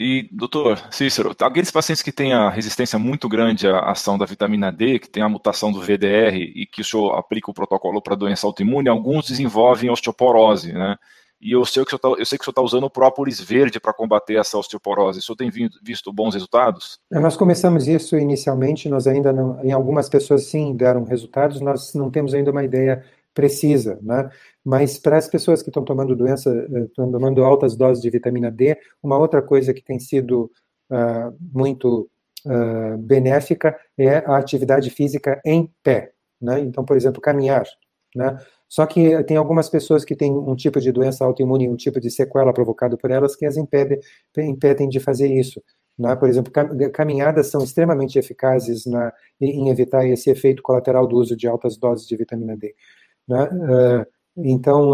[0.00, 4.70] E, doutor Cícero, aqueles pacientes que têm a resistência muito grande à ação da vitamina
[4.70, 8.14] D, que tem a mutação do VDR e que o senhor aplica o protocolo para
[8.14, 10.96] doença autoimune, alguns desenvolvem osteoporose, né?
[11.40, 14.56] E eu sei que o senhor está tá usando o própolis verde para combater essa
[14.56, 15.18] osteoporose.
[15.18, 15.50] O senhor tem
[15.82, 17.00] visto bons resultados?
[17.12, 21.92] É, nós começamos isso inicialmente, nós ainda não, em algumas pessoas sim deram resultados, nós
[21.94, 23.04] não temos ainda uma ideia
[23.38, 24.28] precisa, né?
[24.64, 28.50] Mas para as pessoas que estão tomando doença, eh, estão tomando altas doses de vitamina
[28.50, 30.50] D, uma outra coisa que tem sido
[30.90, 32.10] uh, muito
[32.44, 36.10] uh, benéfica é a atividade física em pé,
[36.42, 36.58] né?
[36.58, 37.64] Então, por exemplo, caminhar,
[38.12, 38.36] né?
[38.68, 42.10] Só que tem algumas pessoas que têm um tipo de doença autoimune, um tipo de
[42.10, 44.00] sequela provocado por elas, que as impedem,
[44.36, 45.62] impedem de fazer isso.
[45.98, 46.14] Né?
[46.16, 46.52] Por exemplo,
[46.92, 52.06] caminhadas são extremamente eficazes na, em evitar esse efeito colateral do uso de altas doses
[52.06, 52.74] de vitamina D.
[53.28, 53.44] Né?
[53.44, 54.06] Uh,
[54.36, 54.92] então,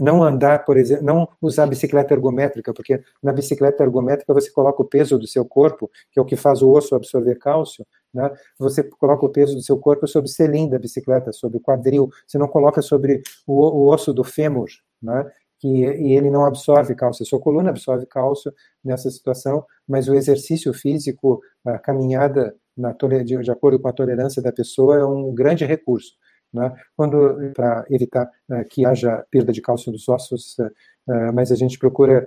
[0.00, 4.84] não andar, por exemplo, não usar bicicleta ergométrica, porque na bicicleta ergométrica você coloca o
[4.84, 8.30] peso do seu corpo, que é o que faz o osso absorver cálcio, né?
[8.58, 12.08] você coloca o peso do seu corpo sobre o selim da bicicleta, sobre o quadril,
[12.26, 14.68] você não coloca sobre o osso do fêmur,
[15.02, 15.30] né?
[15.58, 20.14] que e ele não absorve cálcio, a sua coluna absorve cálcio nessa situação, mas o
[20.14, 25.34] exercício físico, a caminhada na, de, de acordo com a tolerância da pessoa é um
[25.34, 26.14] grande recurso.
[26.52, 26.74] Né?
[26.96, 31.78] Quando para evitar uh, que haja perda de cálcio dos ossos, uh, mas a gente
[31.78, 32.24] procura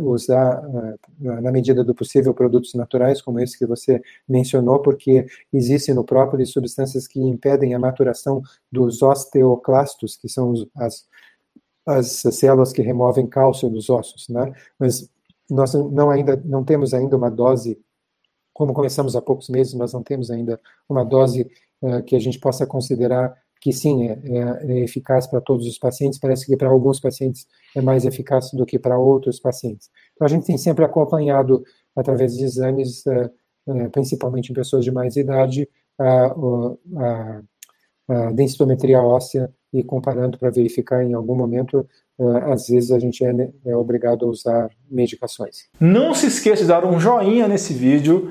[0.00, 0.60] usar
[1.18, 6.50] na medida do possível produtos naturais como esse que você mencionou, porque existem no própolis
[6.50, 11.06] substâncias que impedem a maturação dos osteoclastos, que são as
[11.86, 14.52] as células que removem cálcio dos ossos, né?
[14.78, 15.08] Mas
[15.48, 17.80] nós não ainda não temos ainda uma dose
[18.52, 21.48] como começamos há poucos meses, nós não temos ainda uma dose
[21.82, 23.36] uh, que a gente possa considerar
[23.66, 27.48] que sim, é, é, é eficaz para todos os pacientes, parece que para alguns pacientes
[27.74, 29.90] é mais eficaz do que para outros pacientes.
[30.14, 31.64] Então, a gente tem sempre acompanhado,
[31.96, 33.28] através de exames, uh,
[33.66, 35.68] uh, principalmente em pessoas de mais idade,
[35.98, 36.26] a,
[36.96, 37.42] a,
[38.08, 41.84] a densitometria óssea e comparando para verificar em algum momento,
[42.20, 45.66] uh, às vezes a gente é, é, obrigado a usar medicações.
[45.80, 48.30] Não se esqueça de dar um joinha nesse vídeo,